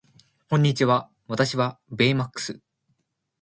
[0.49, 2.59] こんにちは私はベイマックス